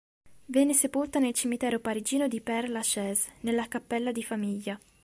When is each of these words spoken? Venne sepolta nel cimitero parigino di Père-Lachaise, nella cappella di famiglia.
Venne 0.45 0.73
sepolta 0.73 1.19
nel 1.19 1.31
cimitero 1.35 1.79
parigino 1.79 2.27
di 2.27 2.41
Père-Lachaise, 2.41 3.33
nella 3.41 3.67
cappella 3.67 4.11
di 4.11 4.23
famiglia. 4.23 4.79